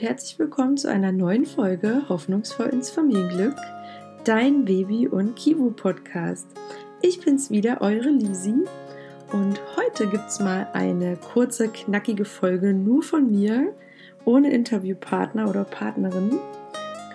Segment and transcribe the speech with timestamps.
[0.00, 3.54] herzlich willkommen zu einer neuen Folge Hoffnungsvoll ins Familienglück,
[4.24, 6.46] dein Baby- und Kivu-Podcast.
[7.02, 8.54] Ich bin's wieder, eure Lisi,
[9.30, 13.74] und heute gibt's mal eine kurze, knackige Folge nur von mir,
[14.24, 16.38] ohne Interviewpartner oder Partnerin.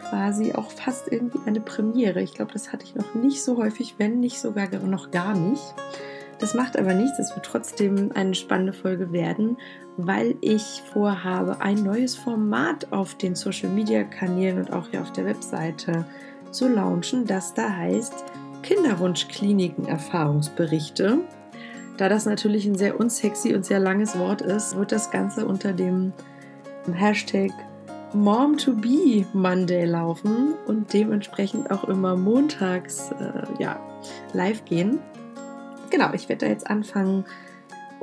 [0.08, 2.22] Quasi auch fast irgendwie eine Premiere.
[2.22, 5.74] Ich glaube, das hatte ich noch nicht so häufig, wenn nicht sogar noch gar nicht.
[6.38, 9.58] Das macht aber nichts, es wird trotzdem eine spannende Folge werden,
[9.98, 15.12] weil ich vorhabe, ein neues Format auf den Social Media Kanälen und auch hier auf
[15.12, 16.06] der Webseite
[16.52, 18.14] zu launchen, das da heißt
[18.64, 21.20] Kinderwunschkliniken Erfahrungsberichte.
[21.98, 25.72] Da das natürlich ein sehr unsexy und sehr langes Wort ist, wird das Ganze unter
[25.72, 26.12] dem
[26.94, 27.52] Hashtag
[28.14, 33.80] Mom to Be Monday laufen und dementsprechend auch immer montags äh, ja,
[34.34, 35.00] live gehen
[35.90, 37.26] genau, ich werde da jetzt anfangen,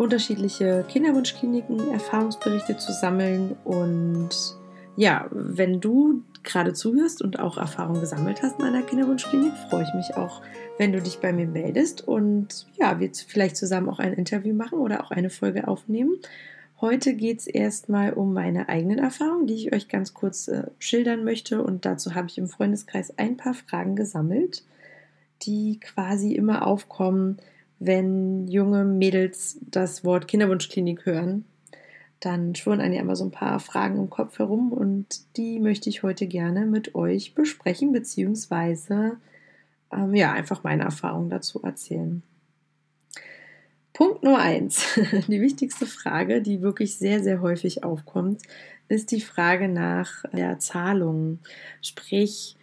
[0.03, 3.56] unterschiedliche Kinderwunschkliniken, Erfahrungsberichte zu sammeln.
[3.64, 4.31] Und
[4.97, 9.95] ja, wenn du gerade zuhörst und auch Erfahrung gesammelt hast in einer Kinderwunschklinik, freue ich
[9.95, 10.42] mich auch,
[10.77, 14.78] wenn du dich bei mir meldest und ja, wir vielleicht zusammen auch ein Interview machen
[14.78, 16.17] oder auch eine Folge aufnehmen.
[16.80, 21.23] Heute geht es erstmal um meine eigenen Erfahrungen, die ich euch ganz kurz äh, schildern
[21.23, 21.62] möchte.
[21.62, 24.64] Und dazu habe ich im Freundeskreis ein paar Fragen gesammelt,
[25.42, 27.39] die quasi immer aufkommen,
[27.85, 31.45] wenn junge Mädels das Wort Kinderwunschklinik hören,
[32.21, 35.89] dann schwören einem ja immer so ein paar Fragen im Kopf herum und die möchte
[35.89, 39.17] ich heute gerne mit euch besprechen, beziehungsweise
[39.93, 42.23] ähm, ja, einfach meine Erfahrungen dazu erzählen.
[43.93, 44.87] Punkt Nummer eins,
[45.29, 48.43] die wichtigste Frage, die wirklich sehr, sehr häufig aufkommt,
[48.89, 51.41] ist die Frage nach der Zahlung.
[51.81, 52.57] Sprich,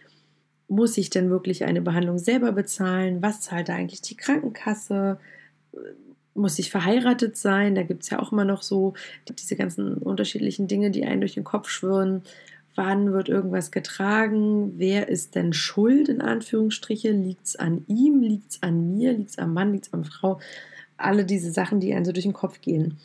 [0.70, 3.20] muss ich denn wirklich eine Behandlung selber bezahlen?
[3.20, 5.18] Was zahlt da eigentlich die Krankenkasse?
[6.34, 7.74] Muss ich verheiratet sein?
[7.74, 8.94] Da gibt es ja auch immer noch so
[9.28, 12.22] diese ganzen unterschiedlichen Dinge, die einen durch den Kopf schwirren.
[12.76, 14.74] Wann wird irgendwas getragen?
[14.78, 17.10] Wer ist denn schuld in Anführungsstriche?
[17.10, 18.22] Liegt es an ihm?
[18.22, 19.12] Liegt es an mir?
[19.12, 19.72] Liegt es am Mann?
[19.72, 20.40] Liegt es an Frau?
[20.96, 22.96] Alle diese Sachen, die einen so durch den Kopf gehen.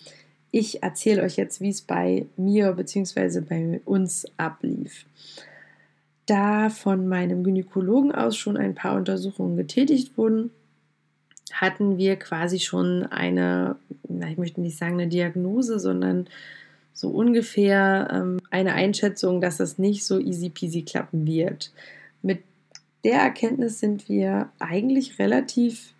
[0.52, 3.42] Ich erzähle euch jetzt, wie es bei mir bzw.
[3.42, 5.06] bei uns ablief
[6.25, 10.52] da von meinem Gynäkologen aus schon ein paar Untersuchungen getätigt wurden,
[11.52, 13.78] hatten wir quasi schon eine,
[14.08, 16.28] na, ich möchte nicht sagen eine Diagnose, sondern
[16.94, 21.72] so ungefähr ähm, eine Einschätzung, dass das nicht so easy peasy klappen wird.
[22.22, 22.40] Mit
[23.03, 25.94] der Erkenntnis sind wir eigentlich relativ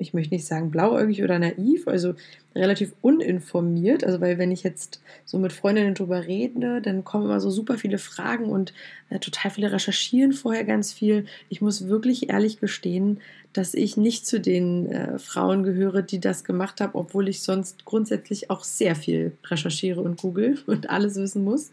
[0.00, 2.14] ich möchte nicht sagen blauäugig oder naiv, also
[2.54, 4.02] relativ uninformiert.
[4.02, 7.76] Also, weil wenn ich jetzt so mit Freundinnen drüber rede, dann kommen immer so super
[7.76, 8.72] viele Fragen und
[9.10, 11.26] äh, total viele recherchieren vorher ganz viel.
[11.48, 13.20] Ich muss wirklich ehrlich gestehen,
[13.52, 17.84] dass ich nicht zu den äh, Frauen gehöre, die das gemacht haben, obwohl ich sonst
[17.84, 21.72] grundsätzlich auch sehr viel recherchiere und google und alles wissen muss,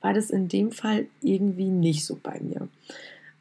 [0.00, 2.68] war das in dem Fall irgendwie nicht so bei mir.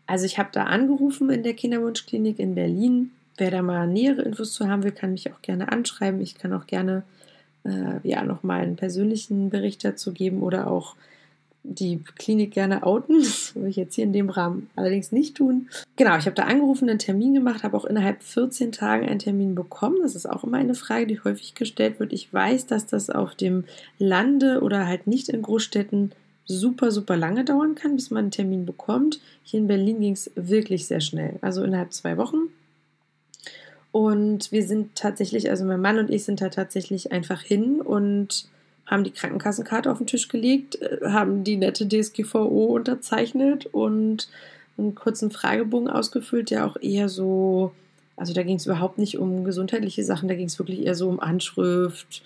[0.07, 4.53] Also ich habe da angerufen in der Kinderwunschklinik in Berlin wer da mal nähere Infos
[4.53, 6.21] zu haben will, kann mich auch gerne anschreiben.
[6.21, 7.03] Ich kann auch gerne
[7.65, 10.95] äh, ja, nochmal einen persönlichen Bericht dazu geben oder auch
[11.63, 13.21] die Klinik gerne outen.
[13.23, 15.69] Das will ich jetzt hier in dem Rahmen allerdings nicht tun.
[15.95, 19.55] Genau, ich habe da angerufen, einen Termin gemacht, habe auch innerhalb 14 Tagen einen Termin
[19.55, 19.97] bekommen.
[20.01, 22.13] Das ist auch immer eine Frage, die häufig gestellt wird.
[22.13, 23.63] Ich weiß, dass das auf dem
[23.97, 26.11] Lande oder halt nicht in Großstädten
[26.45, 29.21] super, super lange dauern kann, bis man einen Termin bekommt.
[29.43, 31.37] Hier in Berlin ging es wirklich sehr schnell.
[31.41, 32.49] Also innerhalb zwei Wochen
[33.93, 38.47] und wir sind tatsächlich, also mein Mann und ich sind da tatsächlich einfach hin und
[38.87, 44.29] haben die Krankenkassenkarte auf den Tisch gelegt, äh, haben die nette DSGVO unterzeichnet und
[44.79, 47.71] einen kurzen Fragebogen ausgefüllt, der auch eher so,
[48.17, 51.07] also da ging es überhaupt nicht um gesundheitliche Sachen, da ging es wirklich eher so
[51.07, 52.23] um Anschrift,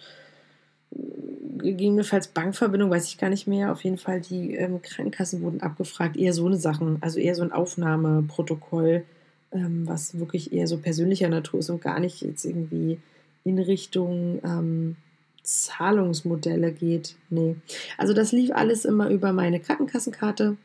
[1.58, 3.74] gegebenenfalls Bankverbindung, weiß ich gar nicht mehr.
[3.74, 7.44] Auf jeden Fall, die ähm, Krankenkassen wurden abgefragt, eher so eine Sachen, also eher so
[7.44, 9.04] ein Aufnahmeprotokoll
[9.52, 13.00] ähm, was wirklich eher so persönlicher Natur ist und gar nicht jetzt irgendwie
[13.44, 14.96] in Richtung ähm,
[15.44, 17.16] Zahlungsmodelle geht.
[17.30, 17.56] Nee.
[17.98, 20.58] Also das lief alles immer über meine Krankenkassenkarte.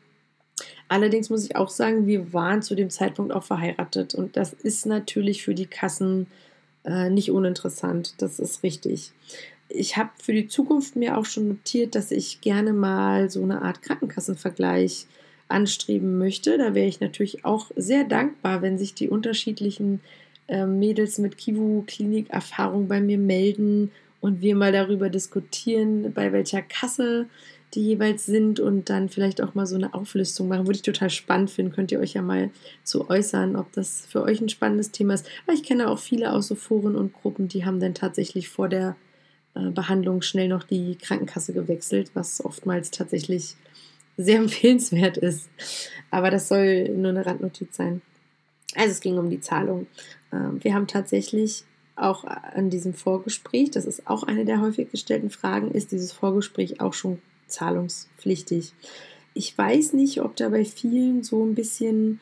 [0.89, 4.85] Allerdings muss ich auch sagen, wir waren zu dem Zeitpunkt auch verheiratet und das ist
[4.85, 6.27] natürlich für die Kassen
[6.83, 8.15] äh, nicht uninteressant.
[8.21, 9.13] Das ist richtig.
[9.69, 13.61] Ich habe für die Zukunft mir auch schon notiert, dass ich gerne mal so eine
[13.61, 16.57] Art Krankenkassenvergleich äh, anstreben möchte.
[16.57, 19.99] Da wäre ich natürlich auch sehr dankbar, wenn sich die unterschiedlichen
[20.47, 23.91] äh, Mädels mit Kivu-Klinik-Erfahrung bei mir melden
[24.21, 27.27] und wir mal darüber diskutieren, bei welcher Kasse
[27.73, 30.67] die jeweils sind und dann vielleicht auch mal so eine Auflistung machen.
[30.67, 31.73] Würde ich total spannend finden.
[31.73, 32.51] Könnt ihr euch ja mal
[32.83, 35.27] so äußern, ob das für euch ein spannendes Thema ist.
[35.45, 38.69] Weil ich kenne auch viele aus so Foren und Gruppen, die haben dann tatsächlich vor
[38.69, 38.95] der
[39.55, 43.55] äh, Behandlung schnell noch die Krankenkasse gewechselt, was oftmals tatsächlich
[44.17, 45.49] sehr empfehlenswert ist.
[46.11, 48.01] Aber das soll nur eine Randnotiz sein.
[48.75, 49.87] Also es ging um die Zahlung.
[50.31, 51.65] Ähm, wir haben tatsächlich
[51.95, 56.81] auch an diesem Vorgespräch, das ist auch eine der häufig gestellten Fragen, ist dieses Vorgespräch
[56.81, 58.73] auch schon zahlungspflichtig.
[59.35, 62.19] Ich weiß nicht, ob da bei vielen so ein bisschen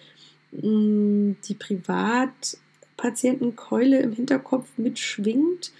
[0.52, 5.72] mm, die Privatpatientenkeule im Hinterkopf mitschwingt,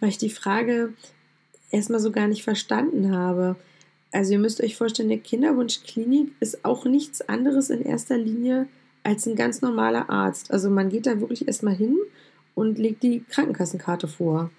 [0.00, 0.92] weil ich die Frage
[1.70, 3.54] erstmal so gar nicht verstanden habe.
[4.12, 8.66] Also ihr müsst euch vorstellen, eine Kinderwunschklinik ist auch nichts anderes in erster Linie
[9.02, 10.50] als ein ganz normaler Arzt.
[10.50, 11.96] Also man geht da wirklich erstmal hin
[12.54, 14.50] und legt die Krankenkassenkarte vor.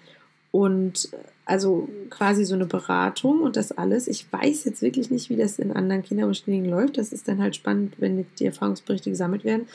[0.52, 1.10] Und
[1.44, 4.08] also quasi so eine Beratung und das alles.
[4.08, 6.98] Ich weiß jetzt wirklich nicht, wie das in anderen Kinderwunschkliniken läuft.
[6.98, 9.66] Das ist dann halt spannend, wenn die Erfahrungsberichte gesammelt werden.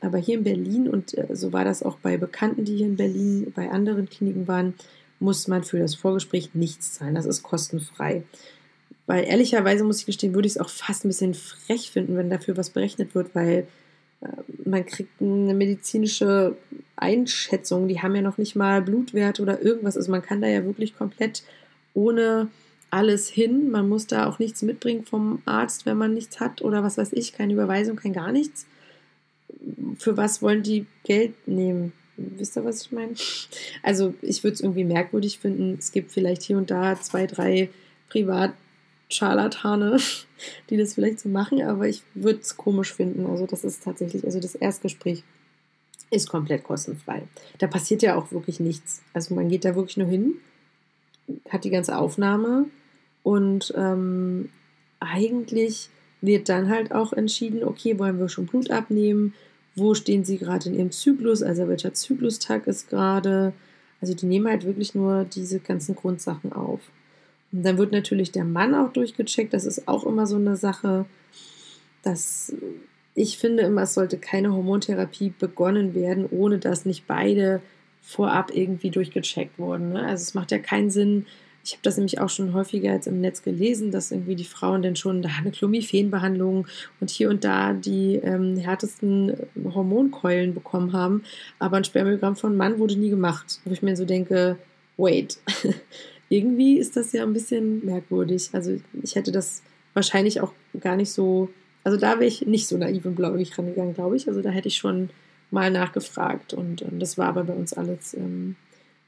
[0.00, 2.96] Aber hier in Berlin, und äh, so war das auch bei Bekannten, die hier in
[2.96, 4.74] Berlin bei anderen Kliniken waren,
[5.20, 7.14] muss man für das Vorgespräch nichts zahlen.
[7.14, 8.24] Das ist kostenfrei.
[9.06, 12.30] Weil ehrlicherweise muss ich gestehen, würde ich es auch fast ein bisschen frech finden, wenn
[12.30, 13.66] dafür was berechnet wird, weil
[14.20, 14.26] äh,
[14.64, 16.56] man kriegt eine medizinische
[16.96, 17.88] Einschätzung.
[17.88, 19.96] Die haben ja noch nicht mal Blutwerte oder irgendwas.
[19.96, 21.42] Also man kann da ja wirklich komplett
[21.94, 22.48] ohne
[22.90, 23.70] alles hin.
[23.70, 27.12] Man muss da auch nichts mitbringen vom Arzt, wenn man nichts hat oder was weiß
[27.12, 28.66] ich, keine Überweisung, kein gar nichts.
[29.98, 31.92] Für was wollen die Geld nehmen?
[32.16, 33.14] Wisst ihr, was ich meine?
[33.82, 35.76] Also ich würde es irgendwie merkwürdig finden.
[35.78, 37.68] Es gibt vielleicht hier und da zwei, drei
[38.08, 38.54] Privat-
[39.12, 39.98] Scharlatane,
[40.70, 43.26] die das vielleicht so machen, aber ich würde es komisch finden.
[43.26, 45.22] Also das ist tatsächlich, also das Erstgespräch
[46.10, 47.22] ist komplett kostenfrei.
[47.58, 49.02] Da passiert ja auch wirklich nichts.
[49.14, 50.34] Also man geht da wirklich nur hin,
[51.48, 52.66] hat die ganze Aufnahme
[53.22, 54.50] und ähm,
[55.00, 55.88] eigentlich
[56.20, 59.34] wird dann halt auch entschieden, okay, wollen wir schon Blut abnehmen?
[59.74, 61.42] Wo stehen sie gerade in ihrem Zyklus?
[61.42, 63.52] Also welcher Zyklustag ist gerade?
[64.00, 66.80] Also die nehmen halt wirklich nur diese ganzen Grundsachen auf.
[67.52, 69.52] Und dann wird natürlich der Mann auch durchgecheckt.
[69.52, 71.04] Das ist auch immer so eine Sache,
[72.02, 72.54] dass
[73.14, 77.60] ich finde immer, es sollte keine Hormontherapie begonnen werden, ohne dass nicht beide
[78.00, 79.92] vorab irgendwie durchgecheckt wurden.
[79.92, 80.02] Ne?
[80.02, 81.26] Also es macht ja keinen Sinn.
[81.64, 84.82] Ich habe das nämlich auch schon häufiger jetzt im Netz gelesen, dass irgendwie die Frauen
[84.82, 86.66] dann schon da eine Clomiphenbehandlung
[87.00, 89.36] und hier und da die ähm, härtesten
[89.72, 91.22] Hormonkeulen bekommen haben,
[91.60, 93.60] aber ein Spermiogramm von Mann wurde nie gemacht.
[93.64, 94.58] Wo ich mir so denke,
[94.96, 95.38] wait,
[96.32, 98.50] irgendwie ist das ja ein bisschen merkwürdig.
[98.52, 99.62] Also ich hätte das
[99.92, 101.50] wahrscheinlich auch gar nicht so,
[101.84, 104.28] also da wäre ich nicht so naiv und blauig rangegangen, glaube ich.
[104.28, 105.10] Also da hätte ich schon
[105.50, 108.56] mal nachgefragt und, und das war aber bei uns alles ähm,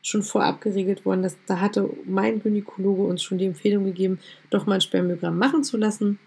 [0.03, 1.23] schon vorab geregelt worden.
[1.23, 4.19] Dass, da hatte mein Gynäkologe uns schon die Empfehlung gegeben,
[4.51, 6.19] doch mal ein Spermiogramm machen zu lassen.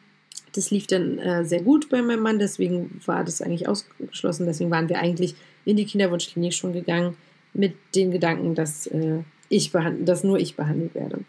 [0.54, 4.48] Das lief dann äh, sehr gut bei meinem Mann, deswegen war das eigentlich ausgeschlossen.
[4.48, 7.16] Deswegen waren wir eigentlich in die Kinderwunschklinik schon gegangen
[7.54, 11.20] mit den Gedanken, dass äh, ich behandelt, dass nur ich behandelt werde.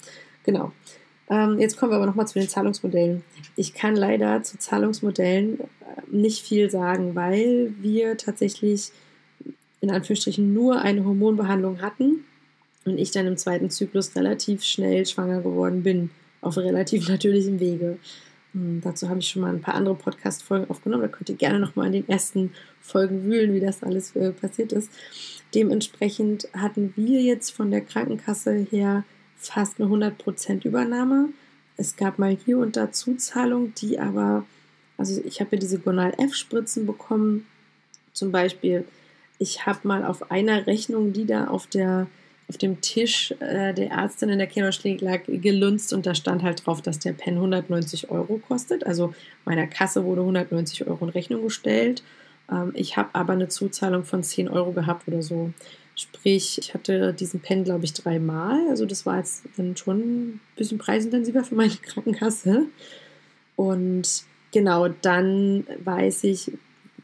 [0.44, 0.72] Genau.
[1.30, 3.22] Ähm, jetzt kommen wir aber nochmal zu den Zahlungsmodellen.
[3.56, 5.64] Ich kann leider zu Zahlungsmodellen äh,
[6.10, 8.92] nicht viel sagen, weil wir tatsächlich
[9.80, 12.24] in Anführungsstrichen nur eine Hormonbehandlung hatten
[12.84, 16.10] und ich dann im zweiten Zyklus relativ schnell schwanger geworden bin,
[16.40, 17.98] auf relativ natürlichem Wege.
[18.58, 21.02] Hm, dazu habe ich schon mal ein paar andere Podcast-Folgen aufgenommen.
[21.02, 24.72] Da könnt ihr gerne nochmal in den ersten Folgen wühlen, wie das alles äh, passiert
[24.72, 24.90] ist.
[25.54, 29.04] Dementsprechend hatten wir jetzt von der Krankenkasse her
[29.36, 31.28] fast eine 100% Übernahme.
[31.76, 34.44] Es gab mal hier und da Zuzahlungen, die aber,
[34.96, 37.46] also ich habe ja diese Gonal-F-Spritzen bekommen.
[38.12, 38.84] Zum Beispiel,
[39.38, 42.08] ich habe mal auf einer Rechnung, die da auf der
[42.48, 46.66] auf dem Tisch äh, der Ärztin in der Kinderklinik lag, gelunzt und da stand halt
[46.66, 48.86] drauf, dass der Pen 190 Euro kostet.
[48.86, 49.14] Also
[49.44, 52.02] meiner Kasse wurde 190 Euro in Rechnung gestellt
[52.50, 55.52] ähm, ich habe aber eine Zuzahlung von 10 Euro gehabt oder so.
[55.94, 58.68] Sprich, ich hatte diesen Pen, glaube ich, dreimal.
[58.68, 62.66] Also das war jetzt dann schon ein bisschen preisintensiver für meine Krankenkasse.
[63.56, 66.52] Und genau, dann weiß ich,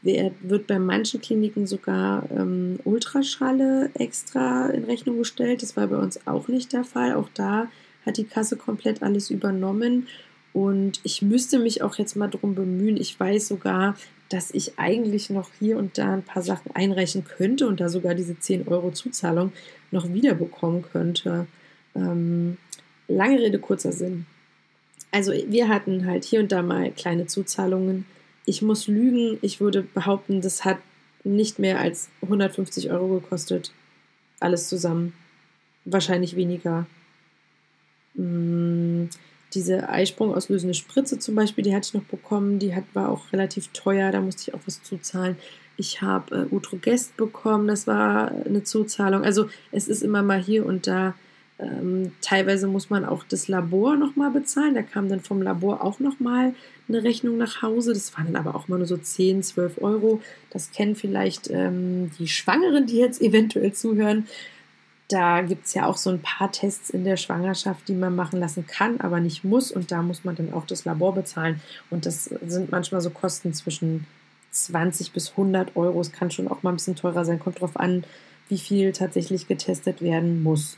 [0.05, 5.63] wird bei manchen Kliniken sogar ähm, Ultraschalle extra in Rechnung gestellt.
[5.63, 7.15] Das war bei uns auch nicht der Fall.
[7.15, 7.67] Auch da
[8.05, 10.07] hat die Kasse komplett alles übernommen.
[10.53, 12.97] Und ich müsste mich auch jetzt mal darum bemühen.
[12.97, 13.97] Ich weiß sogar,
[14.29, 18.15] dass ich eigentlich noch hier und da ein paar Sachen einreichen könnte und da sogar
[18.15, 19.51] diese 10 Euro Zuzahlung
[19.91, 21.47] noch wiederbekommen könnte.
[21.95, 22.57] Ähm,
[23.07, 24.25] lange Rede, kurzer Sinn.
[25.11, 28.05] Also wir hatten halt hier und da mal kleine Zuzahlungen.
[28.45, 30.77] Ich muss lügen, ich würde behaupten, das hat
[31.23, 33.73] nicht mehr als 150 Euro gekostet.
[34.39, 35.13] Alles zusammen.
[35.85, 36.85] Wahrscheinlich weniger.
[38.15, 39.09] Hm,
[39.53, 43.31] diese Eisprung auslösende Spritze zum Beispiel, die hatte ich noch bekommen, die hat, war auch
[43.31, 45.37] relativ teuer, da musste ich auch was zuzahlen.
[45.77, 49.23] Ich habe äh, Utrogest bekommen, das war eine Zuzahlung.
[49.23, 51.15] Also es ist immer mal hier und da
[51.57, 54.75] Ähm, teilweise muss man auch das Labor nochmal bezahlen.
[54.75, 56.53] Da kam dann vom Labor auch nochmal
[56.87, 57.93] eine Rechnung nach Hause.
[57.93, 60.21] Das waren dann aber auch mal nur so 10, 12 Euro.
[60.49, 64.27] Das kennen vielleicht ähm, die Schwangeren, die jetzt eventuell zuhören.
[65.07, 68.39] Da gibt es ja auch so ein paar Tests in der Schwangerschaft, die man machen
[68.39, 69.71] lassen kann, aber nicht muss.
[69.71, 71.61] Und da muss man dann auch das Labor bezahlen.
[71.89, 74.07] Und das sind manchmal so Kosten zwischen
[74.51, 76.01] 20 bis 100 Euro.
[76.01, 77.39] Es kann schon auch mal ein bisschen teurer sein.
[77.39, 78.03] Kommt drauf an,
[78.49, 80.77] wie viel tatsächlich getestet werden muss.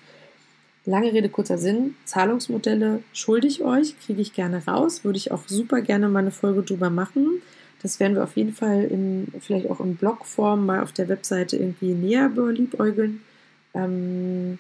[0.88, 1.96] Lange Rede, kurzer Sinn.
[2.06, 5.03] Zahlungsmodelle schulde ich euch, kriege ich gerne raus.
[5.03, 7.41] Würde ich auch super gerne mal eine Folge drüber machen.
[7.82, 11.58] Das werden wir auf jeden Fall in, vielleicht auch in Blogform mal auf der Webseite
[11.58, 13.22] irgendwie näher liebäugeln.
[13.74, 14.60] Ähm,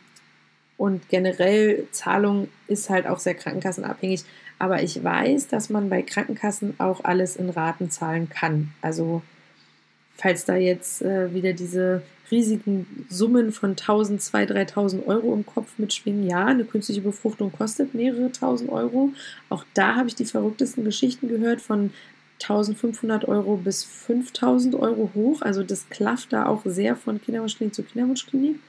[0.75, 4.25] und generell Zahlung ist halt auch sehr krankenkassenabhängig.
[4.59, 8.73] Aber ich weiß, dass man bei Krankenkassen auch alles in Raten zahlen kann.
[8.81, 9.21] Also
[10.17, 15.77] falls da jetzt äh, wieder diese riesigen Summen von 1000, 2000, 3000 Euro im Kopf
[15.77, 16.27] mitschwingen.
[16.27, 19.13] Ja, eine künstliche Befruchtung kostet mehrere tausend Euro.
[19.49, 21.91] Auch da habe ich die verrücktesten Geschichten gehört von
[22.41, 25.41] 1500 Euro bis 5000 Euro hoch.
[25.41, 28.59] Also das klafft da auch sehr von Kinderwunschklinik zu Kinderwunschklinik.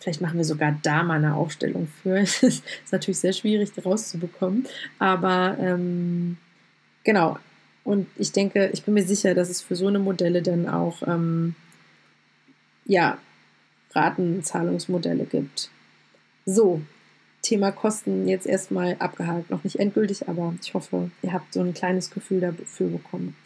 [0.00, 2.16] Vielleicht machen wir sogar da mal eine Aufstellung für.
[2.20, 4.66] Es ist natürlich sehr schwierig rauszubekommen.
[4.98, 6.38] Aber ähm,
[7.04, 7.38] genau.
[7.86, 11.02] Und ich denke, ich bin mir sicher, dass es für so eine Modelle dann auch
[11.06, 11.54] ähm,
[12.84, 13.18] ja,
[13.94, 15.70] Ratenzahlungsmodelle gibt.
[16.44, 16.82] So,
[17.42, 19.50] Thema Kosten jetzt erstmal abgehakt.
[19.50, 23.36] Noch nicht endgültig, aber ich hoffe, ihr habt so ein kleines Gefühl dafür bekommen.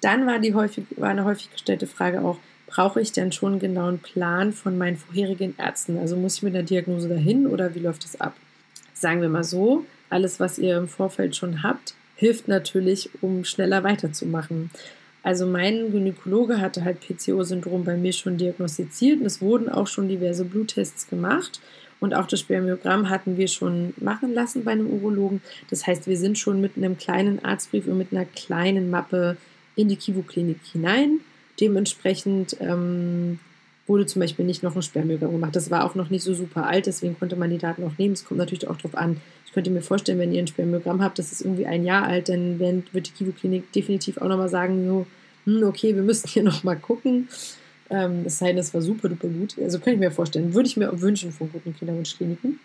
[0.00, 3.86] Dann war, die häufig, war eine häufig gestellte Frage auch, brauche ich denn schon genau
[3.86, 5.96] einen Plan von meinen vorherigen Ärzten?
[5.96, 8.34] Also muss ich mit der Diagnose dahin oder wie läuft das ab?
[8.94, 13.84] Sagen wir mal so, alles, was ihr im Vorfeld schon habt, hilft natürlich, um schneller
[13.84, 14.70] weiterzumachen.
[15.22, 20.08] Also mein Gynäkologe hatte halt PCO-Syndrom bei mir schon diagnostiziert und es wurden auch schon
[20.08, 21.60] diverse Bluttests gemacht.
[21.98, 25.40] Und auch das Spermiogramm hatten wir schon machen lassen bei einem Urologen.
[25.70, 29.36] Das heißt, wir sind schon mit einem kleinen Arztbrief und mit einer kleinen Mappe
[29.76, 31.20] in die Kivu-Klinik hinein.
[31.58, 33.40] Dementsprechend ähm,
[33.86, 35.54] wurde zum Beispiel nicht noch ein Spermiogramm gemacht.
[35.54, 38.14] Das war auch noch nicht so super alt, deswegen konnte man die Daten auch nehmen.
[38.14, 39.20] Es kommt natürlich auch darauf an.
[39.46, 42.28] Ich könnte mir vorstellen, wenn ihr ein Spermiogramm habt, das ist irgendwie ein Jahr alt,
[42.28, 45.06] dann wird die Kivu-Klinik definitiv auch nochmal sagen, so,
[45.44, 47.28] hm, okay, wir müssen hier nochmal gucken.
[47.88, 49.56] Ähm, es sei denn, es war super duper gut.
[49.60, 50.54] Also kann ich mir vorstellen.
[50.54, 52.58] Würde ich mir auch wünschen von guten Kinderwunschkliniken.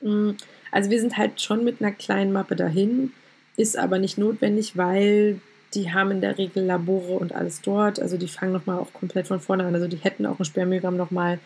[0.00, 0.36] Hm,
[0.72, 3.12] also wir sind halt schon mit einer kleinen Mappe dahin,
[3.56, 5.40] ist aber nicht notwendig, weil
[5.74, 8.00] die haben in der Regel Labore und alles dort.
[8.00, 9.74] Also die fangen nochmal auch komplett von vorne an.
[9.74, 11.38] Also die hätten auch ein Spermiogramm nochmal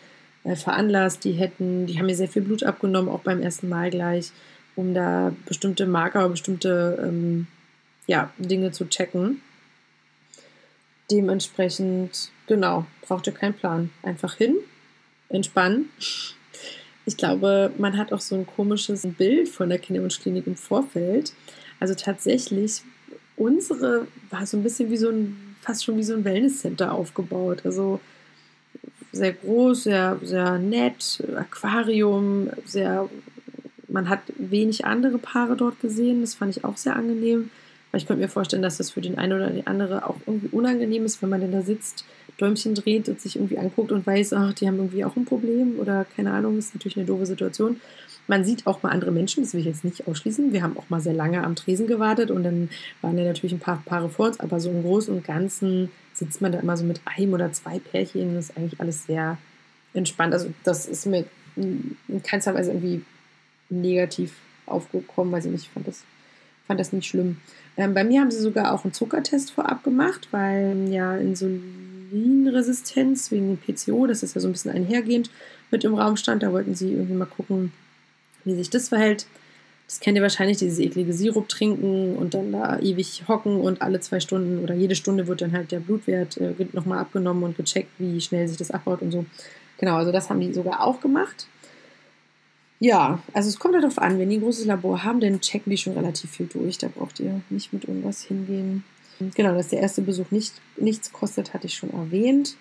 [0.43, 1.23] äh, veranlasst.
[1.23, 4.31] Die hätten, die haben mir sehr viel Blut abgenommen, auch beim ersten Mal gleich,
[4.75, 7.47] um da bestimmte Marker bestimmte ähm,
[8.07, 9.41] ja, Dinge zu checken.
[11.11, 13.91] Dementsprechend, genau, braucht ihr keinen Plan.
[14.01, 14.55] Einfach hin,
[15.29, 15.89] entspannen.
[17.05, 21.33] Ich glaube, man hat auch so ein komisches Bild von der Kinderwunschklinik im Vorfeld.
[21.79, 22.81] Also tatsächlich,
[23.37, 27.61] unsere war so ein bisschen wie so ein, fast schon wie so ein Wellnesscenter aufgebaut.
[27.65, 27.99] Also
[29.11, 33.09] sehr groß, sehr, sehr nett, Aquarium, sehr,
[33.87, 36.21] man hat wenig andere Paare dort gesehen.
[36.21, 37.49] Das fand ich auch sehr angenehm.
[37.95, 40.49] Weil ich könnte mir vorstellen, dass das für den einen oder die andere auch irgendwie
[40.51, 42.03] unangenehm ist, wenn man denn da sitzt,
[42.37, 45.79] Däumchen dreht und sich irgendwie anguckt und weiß, ach, die haben irgendwie auch ein Problem
[45.79, 47.79] oder keine Ahnung, ist natürlich eine doofe Situation.
[48.27, 50.51] Man sieht auch mal andere Menschen, das will ich jetzt nicht ausschließen.
[50.51, 52.69] Wir haben auch mal sehr lange am Tresen gewartet und dann
[53.01, 56.41] waren ja natürlich ein paar Paare vor uns, aber so im Großen und Ganzen sitzt
[56.41, 58.35] man da immer so mit einem oder zwei Pärchen.
[58.35, 59.37] Das ist eigentlich alles sehr
[59.93, 60.33] entspannt.
[60.33, 61.23] Also das ist mir
[61.55, 63.05] in keinster Weise irgendwie
[63.69, 64.33] negativ
[64.65, 66.03] aufgekommen, weiß ich nicht, ich fand das,
[66.67, 67.37] fand das nicht schlimm.
[67.77, 73.57] Ähm, bei mir haben sie sogar auch einen Zuckertest vorab gemacht, weil ja Insulinresistenz wegen
[73.57, 75.29] dem PCO, das ist ja so ein bisschen einhergehend,
[75.71, 76.43] mit im Raum stand.
[76.43, 77.71] Da wollten sie irgendwie mal gucken,
[78.43, 79.25] wie sich das verhält.
[79.87, 83.99] Das kennt ihr wahrscheinlich, dieses eklige Sirup trinken und dann da ewig hocken und alle
[83.99, 87.91] zwei Stunden oder jede Stunde wird dann halt der Blutwert äh, nochmal abgenommen und gecheckt,
[87.99, 89.27] wie schnell sich das abbaut und so.
[89.77, 91.45] Genau, also das haben die sogar auch gemacht.
[92.79, 95.69] Ja, also es kommt halt darauf an, wenn die ein großes Labor haben, dann checken
[95.69, 96.77] die schon relativ viel durch.
[96.77, 98.83] Da braucht ihr nicht mit irgendwas hingehen.
[99.33, 102.57] Genau, dass der erste Besuch nicht, nichts kostet, hatte ich schon erwähnt.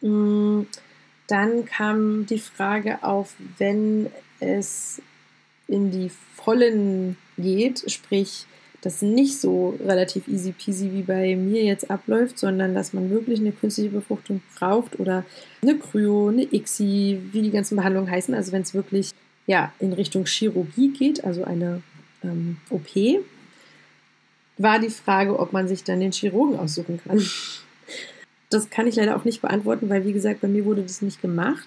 [0.00, 0.62] Mm,
[1.26, 4.08] dann kam die Frage auf, wenn
[4.40, 5.02] es
[5.68, 8.46] in die Vollen geht, sprich,
[8.82, 13.40] das nicht so relativ easy peasy wie bei mir jetzt abläuft, sondern dass man wirklich
[13.40, 15.24] eine künstliche Befruchtung braucht oder
[15.60, 18.32] eine Kryo, eine ICSI, wie die ganzen Behandlungen heißen.
[18.32, 19.12] Also wenn es wirklich
[19.46, 21.82] ja, in Richtung Chirurgie geht, also eine
[22.22, 22.88] ähm, OP,
[24.58, 27.24] war die Frage, ob man sich dann den Chirurgen aussuchen kann.
[28.48, 31.20] Das kann ich leider auch nicht beantworten, weil wie gesagt, bei mir wurde das nicht
[31.20, 31.66] gemacht.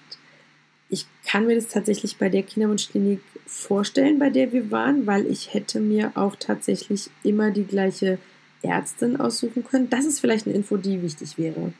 [0.88, 5.54] ich kann mir das tatsächlich bei der Kinderwunschklinik vorstellen, bei der wir waren, weil ich
[5.54, 8.18] hätte mir auch tatsächlich immer die gleiche
[8.62, 9.88] Ärztin aussuchen können.
[9.88, 11.72] Das ist vielleicht eine Info, die wichtig wäre.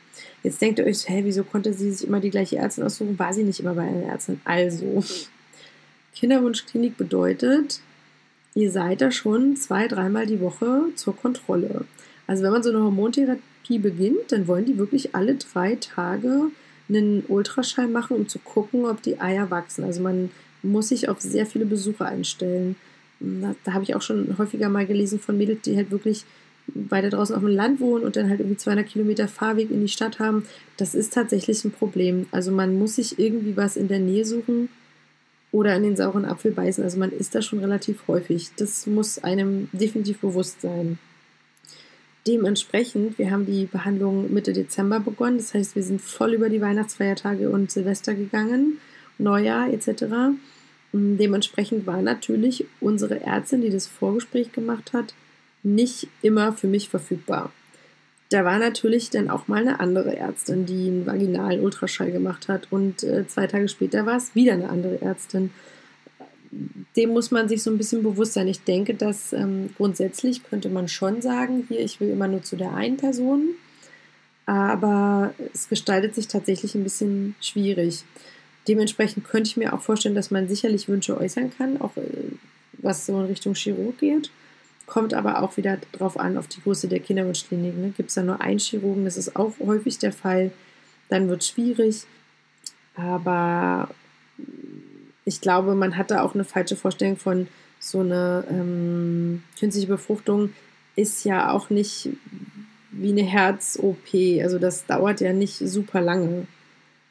[0.43, 3.19] Jetzt denkt ihr euch, hä, wieso konnte sie sich immer die gleiche Ärztin aussuchen?
[3.19, 4.39] War sie nicht immer bei einer Ärztin?
[4.45, 5.03] Also,
[6.15, 7.79] Kinderwunschklinik bedeutet,
[8.53, 11.85] ihr seid da schon zwei, dreimal die Woche zur Kontrolle.
[12.27, 16.51] Also wenn man so eine Hormontherapie beginnt, dann wollen die wirklich alle drei Tage
[16.89, 19.83] einen Ultraschall machen, um zu gucken, ob die Eier wachsen.
[19.83, 20.29] Also man
[20.61, 22.75] muss sich auf sehr viele Besucher einstellen.
[23.19, 26.25] Da, da habe ich auch schon häufiger mal gelesen von Mädels, die halt wirklich
[26.67, 29.87] weiter draußen auf dem Land wohnen und dann halt irgendwie 200 Kilometer Fahrweg in die
[29.87, 30.45] Stadt haben.
[30.77, 32.27] Das ist tatsächlich ein Problem.
[32.31, 34.69] Also man muss sich irgendwie was in der Nähe suchen
[35.51, 36.83] oder an den sauren Apfel beißen.
[36.83, 38.51] Also man ist da schon relativ häufig.
[38.57, 40.97] Das muss einem definitiv bewusst sein.
[42.27, 45.37] Dementsprechend, wir haben die Behandlung Mitte Dezember begonnen.
[45.37, 48.77] Das heißt, wir sind voll über die Weihnachtsfeiertage und Silvester gegangen,
[49.17, 50.35] Neujahr etc.
[50.93, 55.15] Dementsprechend war natürlich unsere Ärztin, die das Vorgespräch gemacht hat,
[55.63, 57.51] nicht immer für mich verfügbar.
[58.31, 62.67] Da war natürlich dann auch mal eine andere Ärztin, die einen vaginalen Ultraschall gemacht hat
[62.71, 65.51] und äh, zwei Tage später war es wieder eine andere Ärztin
[66.97, 68.47] dem muss man sich so ein bisschen bewusst sein.
[68.47, 72.57] Ich denke, dass ähm, grundsätzlich könnte man schon sagen, hier, ich will immer nur zu
[72.57, 73.55] der einen Person,
[74.45, 78.03] aber es gestaltet sich tatsächlich ein bisschen schwierig.
[78.67, 82.01] Dementsprechend könnte ich mir auch vorstellen, dass man sicherlich Wünsche äußern kann, auch äh,
[82.73, 84.29] was so in Richtung Chirurg geht.
[84.85, 87.77] Kommt aber auch wieder darauf an, auf die Größe der Kinderwunschklinik.
[87.77, 87.93] Ne?
[87.95, 90.51] Gibt es da nur einen Chirurgen, das ist auch häufig der Fall,
[91.09, 92.03] dann wird es schwierig.
[92.95, 93.89] Aber
[95.23, 97.47] ich glaube, man hat da auch eine falsche Vorstellung von
[97.79, 100.53] so eine ähm, künstliche Befruchtung
[100.95, 102.09] ist ja auch nicht
[102.91, 104.13] wie eine Herz-OP.
[104.43, 106.47] Also das dauert ja nicht super lange.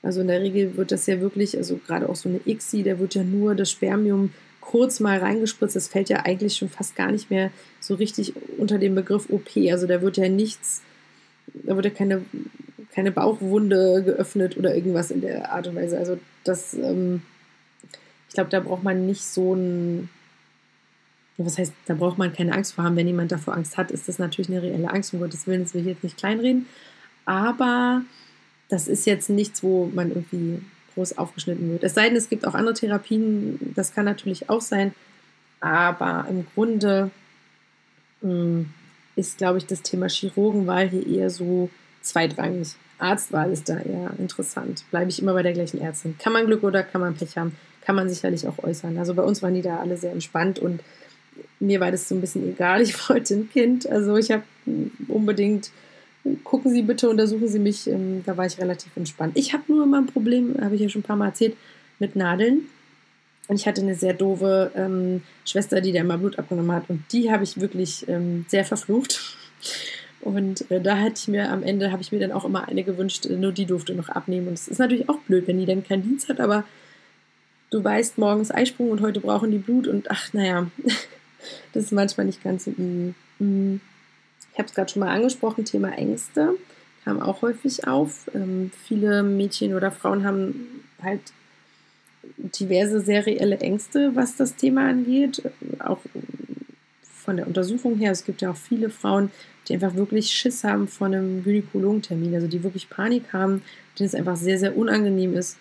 [0.02, 2.98] Also in der Regel wird das ja wirklich, also gerade auch so eine ICSI, da
[2.98, 5.76] wird ja nur das Spermium kurz mal reingespritzt.
[5.76, 9.50] Das fällt ja eigentlich schon fast gar nicht mehr so richtig unter den Begriff OP.
[9.70, 10.82] Also da wird ja nichts,
[11.52, 12.24] da wird ja keine,
[12.92, 15.98] keine Bauchwunde geöffnet oder irgendwas in der Art und Weise.
[15.98, 17.22] Also das ähm,
[18.30, 20.08] ich glaube, da braucht man nicht so ein,
[21.36, 22.94] was heißt, da braucht man keine Angst vor haben.
[22.94, 25.12] Wenn jemand davor Angst hat, ist das natürlich eine reelle Angst.
[25.12, 26.66] Um Gottes Willen, das will ich jetzt nicht kleinreden.
[27.24, 28.02] Aber
[28.68, 30.62] das ist jetzt nichts, wo man irgendwie
[30.94, 31.84] groß aufgeschnitten wird.
[31.84, 34.94] Es sei denn, es gibt auch andere Therapien, das kann natürlich auch sein.
[35.60, 37.10] Aber im Grunde
[38.22, 38.66] mh, hm,
[39.16, 41.68] ist, glaube ich, das Thema Chirurgenwahl hier eher so
[42.02, 42.74] zweitrangig.
[42.98, 44.84] Arztwahl ist da eher interessant.
[44.90, 46.16] Bleibe ich immer bei der gleichen Ärztin.
[46.18, 47.56] Kann man Glück oder kann man Pech haben?
[47.90, 48.96] kann man sicherlich auch äußern.
[48.98, 50.80] Also bei uns waren die da alle sehr entspannt und
[51.58, 52.82] mir war das so ein bisschen egal.
[52.82, 53.88] Ich wollte ein Kind.
[53.88, 54.42] Also ich habe
[55.08, 55.70] unbedingt,
[56.44, 57.86] gucken Sie bitte, untersuchen Sie mich.
[57.86, 59.36] Ähm, da war ich relativ entspannt.
[59.36, 61.56] Ich habe nur immer ein Problem, habe ich ja schon ein paar Mal erzählt,
[61.98, 62.62] mit Nadeln.
[63.48, 66.88] Und ich hatte eine sehr doofe ähm, Schwester, die da immer Blut abgenommen hat.
[66.88, 69.36] Und die habe ich wirklich ähm, sehr verflucht.
[70.20, 72.84] Und äh, da hatte ich mir am Ende, habe ich mir dann auch immer eine
[72.84, 74.48] gewünscht, nur die durfte noch abnehmen.
[74.48, 76.64] Und es ist natürlich auch blöd, wenn die dann keinen Dienst hat, aber
[77.70, 80.70] du weißt, morgen ist Eisprung und heute brauchen die Blut und ach, naja,
[81.72, 83.14] das ist manchmal nicht ganz so easy.
[83.38, 83.80] Mhm.
[84.52, 86.54] Ich habe es gerade schon mal angesprochen, Thema Ängste
[87.04, 88.30] kam auch häufig auf.
[88.34, 91.20] Ähm, viele Mädchen oder Frauen haben halt
[92.36, 95.42] diverse sehr reelle Ängste, was das Thema angeht.
[95.78, 96.00] Auch
[97.02, 99.30] von der Untersuchung her, es gibt ja auch viele Frauen,
[99.66, 103.62] die einfach wirklich Schiss haben von einem Gynäkologentermin, also die wirklich Panik haben,
[103.98, 105.56] denen es einfach sehr, sehr unangenehm ist,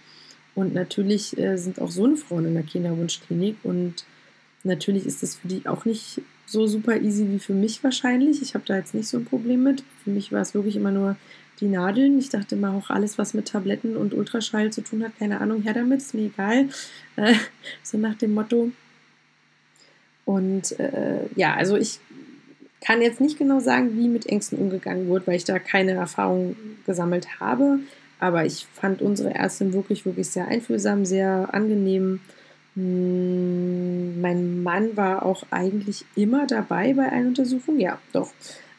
[0.55, 4.03] und natürlich äh, sind auch so eine Frauen in der Kinderwunschklinik und
[4.63, 8.41] natürlich ist das für die auch nicht so super easy wie für mich wahrscheinlich.
[8.41, 9.83] Ich habe da jetzt nicht so ein Problem mit.
[10.03, 11.15] Für mich war es wirklich immer nur
[11.59, 12.17] die Nadeln.
[12.17, 15.61] Ich dachte immer auch alles, was mit Tabletten und Ultraschall zu tun hat, keine Ahnung,
[15.61, 16.69] her damit, ist mir egal.
[17.17, 17.35] Äh,
[17.83, 18.71] so nach dem Motto.
[20.25, 21.99] Und äh, ja, also ich
[22.81, 26.55] kann jetzt nicht genau sagen, wie mit Ängsten umgegangen wurde, weil ich da keine Erfahrung
[26.85, 27.79] gesammelt habe.
[28.19, 32.21] Aber ich fand unsere Ärztin wirklich, wirklich sehr einfühlsam, sehr angenehm.
[32.79, 37.79] Hm, mein Mann war auch eigentlich immer dabei bei einer Untersuchung.
[37.79, 38.31] Ja, doch.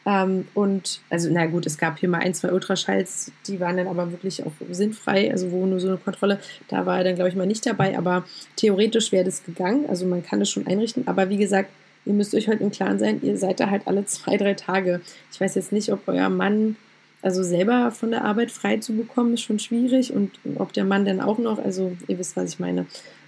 [0.03, 3.87] Ähm, und, also, na gut, es gab hier mal ein, zwei Ultraschalls, die waren dann
[3.87, 7.29] aber wirklich auch sinnfrei, also wo nur so eine Kontrolle, da war er dann, glaube
[7.29, 11.07] ich, mal nicht dabei, aber theoretisch wäre das gegangen, also man kann das schon einrichten,
[11.07, 11.69] aber wie gesagt,
[12.05, 15.01] ihr müsst euch halt im Klaren sein, ihr seid da halt alle zwei, drei Tage.
[15.31, 16.77] Ich weiß jetzt nicht, ob euer Mann
[17.21, 20.13] also selber von der Arbeit frei zu bekommen, ist schon schwierig.
[20.13, 22.87] Und ob der Mann dann auch noch, also ihr wisst, was ich meine.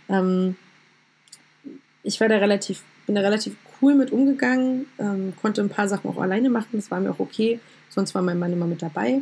[0.10, 0.56] Ähm,
[2.04, 6.10] ich war da relativ, bin da relativ cool mit umgegangen, ähm, konnte ein paar Sachen
[6.10, 7.60] auch alleine machen, das war mir auch okay.
[7.89, 9.22] Sonst war mein Mann immer mit dabei.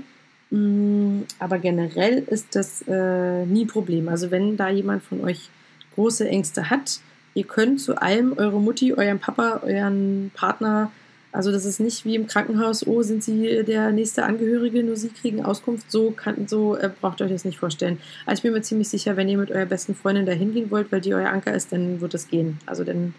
[0.50, 4.10] Mm, aber generell ist das äh, nie Problem.
[4.10, 5.50] Also wenn da jemand von euch
[5.96, 7.00] große Ängste hat,
[7.34, 10.92] ihr könnt zu allem eure Mutti, euren Papa, euren Partner,
[11.32, 15.10] also das ist nicht wie im Krankenhaus, oh, sind sie der nächste Angehörige, nur sie
[15.10, 15.90] kriegen Auskunft.
[15.90, 18.00] So, kann, so äh, braucht ihr euch das nicht vorstellen.
[18.26, 20.92] Also ich bin mir ziemlich sicher, wenn ihr mit eurer besten Freundin da hingehen wollt,
[20.92, 22.60] weil die euer Anker ist, dann wird das gehen.
[22.66, 23.14] Also dann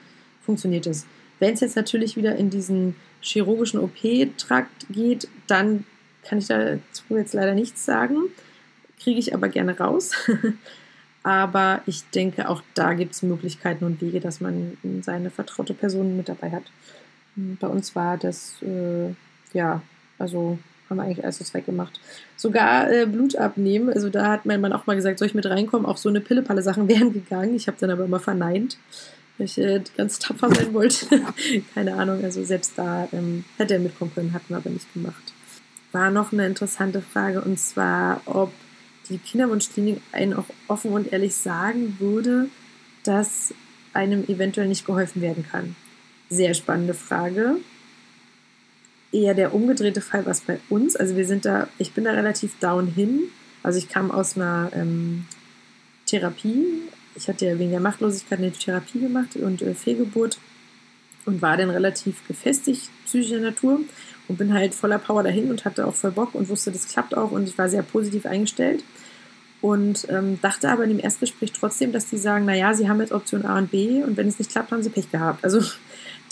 [0.44, 1.06] funktioniert es.
[1.38, 5.84] Wenn es jetzt natürlich wieder in diesen chirurgischen OP-Trakt geht, dann
[6.22, 8.16] kann ich dazu jetzt leider nichts sagen.
[9.02, 10.12] Kriege ich aber gerne raus.
[11.22, 16.16] aber ich denke, auch da gibt es Möglichkeiten und Wege, dass man seine vertraute Person
[16.16, 16.64] mit dabei hat.
[17.34, 19.14] Bei uns war das, äh,
[19.52, 19.82] ja,
[20.18, 22.00] also haben wir eigentlich alles so Zweck gemacht.
[22.36, 25.46] Sogar äh, Blut abnehmen, also da hat mein Mann auch mal gesagt, soll ich mit
[25.46, 25.86] reinkommen?
[25.86, 27.54] Auch so eine Pillepalle-Sachen wären gegangen.
[27.54, 28.76] Ich habe dann aber immer verneint,
[29.38, 31.06] weil ich äh, ganz tapfer sein wollte.
[31.74, 35.32] Keine Ahnung, also selbst da ähm, hätte er mitkommen können, hatten wir aber nicht gemacht
[35.92, 38.52] war noch eine interessante Frage und zwar, ob
[39.08, 42.48] die Kinderwunschklinik einen auch offen und ehrlich sagen würde,
[43.04, 43.54] dass
[43.92, 45.76] einem eventuell nicht geholfen werden kann.
[46.32, 47.56] Sehr spannende Frage.
[49.12, 50.96] Eher der umgedrehte Fall war es bei uns.
[50.96, 53.24] Also wir sind da, ich bin da relativ down hin.
[53.62, 55.26] Also ich kam aus einer ähm,
[56.06, 56.64] Therapie.
[57.16, 60.38] Ich hatte ja wegen der Machtlosigkeit eine Therapie gemacht und äh, Fehlgeburt
[61.26, 63.80] und war dann relativ gefestigt psychischer Natur
[64.26, 67.14] und bin halt voller Power dahin und hatte auch voll Bock und wusste, das klappt
[67.14, 68.82] auch und ich war sehr positiv eingestellt
[69.60, 73.12] und ähm, dachte aber in dem Erstgespräch trotzdem, dass die sagen, naja, sie haben jetzt
[73.12, 75.44] Option A und B und wenn es nicht klappt, haben sie Pech gehabt.
[75.44, 75.60] Also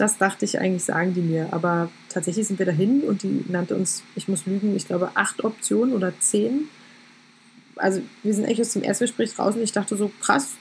[0.00, 1.48] das dachte ich eigentlich, sagen die mir.
[1.52, 5.44] Aber tatsächlich sind wir dahin und die nannte uns, ich muss lügen, ich glaube acht
[5.44, 6.68] Optionen oder zehn.
[7.76, 10.56] Also wir sind echt aus dem Erstgespräch raus und ich dachte so, krass,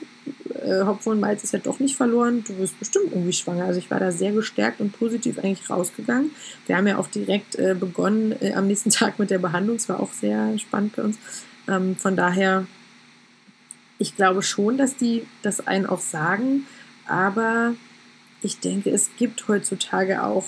[0.54, 3.64] äh, Hopfen Malz ist ja doch nicht verloren, du wirst bestimmt irgendwie schwanger.
[3.64, 6.30] Also ich war da sehr gestärkt und positiv eigentlich rausgegangen.
[6.66, 9.76] Wir haben ja auch direkt äh, begonnen äh, am nächsten Tag mit der Behandlung.
[9.76, 11.18] Es war auch sehr spannend für uns.
[11.66, 12.66] Ähm, von daher,
[13.98, 16.66] ich glaube schon, dass die das einen auch sagen,
[17.06, 17.74] aber
[18.42, 20.46] ich denke, es gibt heutzutage auch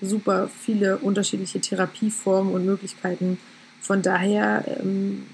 [0.00, 3.38] super viele unterschiedliche Therapieformen und Möglichkeiten.
[3.80, 5.26] Von daher ähm,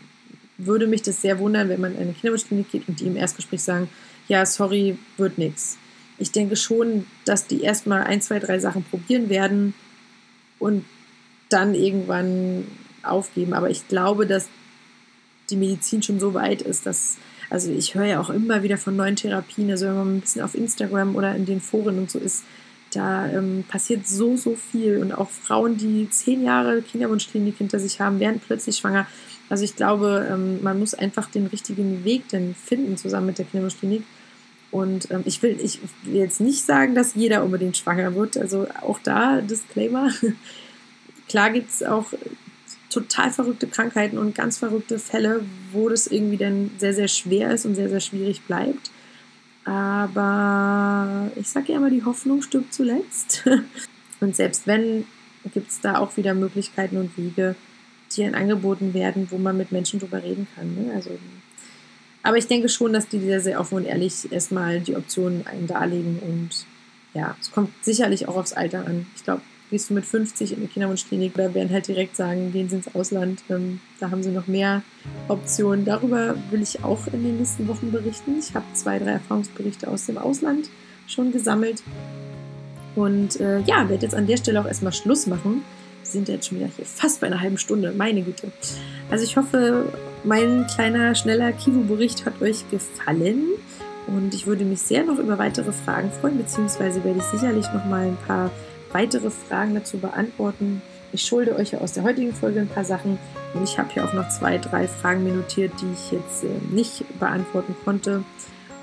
[0.59, 3.62] würde mich das sehr wundern, wenn man in eine Kinderwunschklinik geht und die im Erstgespräch
[3.62, 3.88] sagen,
[4.29, 5.79] ja, sorry, wird nichts.
[6.19, 9.75] Ich denke schon, dass die erstmal ein, zwei, drei Sachen probieren werden
[10.59, 10.85] und
[11.49, 12.67] dann irgendwann
[13.03, 13.53] aufgeben.
[13.53, 14.49] Aber ich glaube, dass
[15.51, 17.17] die Medizin schon so weit ist, dass,
[17.55, 20.43] also ich höre ja auch immer wieder von neuen Therapien, also wenn man ein bisschen
[20.43, 22.43] auf Instagram oder in den Foren und so ist,
[22.90, 24.99] da ähm, passiert so, so viel.
[24.99, 29.07] Und auch Frauen, die zehn Jahre Kinderwunschklinik hinter sich haben, werden plötzlich schwanger.
[29.49, 33.45] Also ich glaube, ähm, man muss einfach den richtigen Weg dann finden, zusammen mit der
[33.45, 34.03] Kinderwunschklinik.
[34.73, 38.37] Und ähm, ich, will, ich will jetzt nicht sagen, dass jeder unbedingt schwanger wird.
[38.37, 40.11] Also auch da Disclaimer.
[41.29, 42.07] Klar gibt es auch
[42.94, 47.66] total verrückte Krankheiten und ganz verrückte Fälle, wo das irgendwie dann sehr, sehr schwer ist
[47.66, 48.90] und sehr, sehr schwierig bleibt.
[49.64, 53.44] Aber ich sage ja immer, die Hoffnung stirbt zuletzt.
[54.20, 55.04] Und selbst wenn,
[55.52, 57.57] gibt es da auch wieder Möglichkeiten und Wege,
[58.12, 60.74] die dann angeboten werden, wo man mit Menschen drüber reden kann.
[60.74, 60.92] Ne?
[60.94, 61.11] Also,
[62.22, 65.66] aber ich denke schon, dass die sehr, sehr offen und ehrlich erstmal die Optionen einen
[65.66, 66.18] darlegen.
[66.20, 66.66] Und
[67.12, 69.07] ja, es kommt sicherlich auch aufs Alter an.
[69.16, 69.42] Ich glaube,
[69.75, 72.95] gehst du mit 50 in die Kinderwunschklinik oder werden halt direkt sagen, gehen Sie ins
[72.95, 73.43] Ausland.
[73.51, 74.83] Ähm, da haben sie noch mehr
[75.27, 75.85] Optionen.
[75.85, 78.37] Darüber will ich auch in den nächsten Wochen berichten.
[78.39, 80.71] Ich habe zwei, drei Erfahrungsberichte aus dem Ausland
[81.09, 81.83] schon gesammelt.
[82.95, 85.65] Und äh, ja, werde jetzt an der Stelle auch erstmal Schluss machen.
[86.05, 88.53] Wir sind jetzt schon wieder hier fast bei einer halben Stunde, meine Güte.
[89.11, 93.49] Also ich hoffe, mein kleiner, schneller Kivu-Bericht hat euch gefallen.
[94.07, 97.87] Und ich würde mich sehr noch über weitere Fragen freuen, beziehungsweise werde ich sicherlich noch
[97.87, 98.53] mal ein paar
[98.94, 100.80] weitere Fragen dazu beantworten.
[101.12, 103.18] Ich schulde euch ja aus der heutigen Folge ein paar Sachen
[103.52, 106.48] und ich habe hier auch noch zwei, drei Fragen mir notiert, die ich jetzt äh,
[106.70, 108.24] nicht beantworten konnte.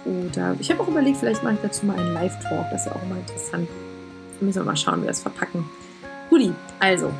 [0.06, 2.95] Oder ich habe auch überlegt, vielleicht mache ich dazu mal einen Live-Talk, das ist ja
[2.95, 3.69] auch mal interessant.
[4.39, 5.63] Müssen wir mal schauen, wie wir das verpacken.
[6.30, 7.12] Guti, also,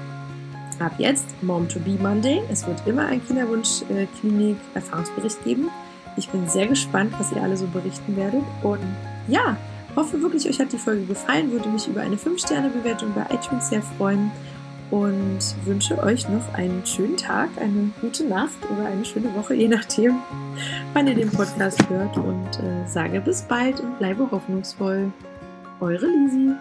[0.80, 2.42] ab jetzt Mom to Be Monday.
[2.50, 5.70] Es wird immer ein Kinderwunsch-Klinik-Erfahrungsbericht geben.
[6.18, 8.44] Ich bin sehr gespannt, was ihr alle so berichten werdet.
[8.64, 8.80] Und
[9.28, 9.56] ja,
[9.96, 11.52] Hoffe wirklich, euch hat die Folge gefallen.
[11.52, 14.32] Würde mich über eine 5-Sterne-Bewertung bei iTunes sehr freuen.
[14.90, 19.70] Und wünsche euch noch einen schönen Tag, eine gute Nacht oder eine schöne Woche, je
[19.70, 20.16] nachdem,
[20.94, 22.18] wann ihr den Podcast hört.
[22.18, 25.12] Und äh, sage bis bald und bleibe hoffnungsvoll.
[25.80, 26.56] Eure Lisi.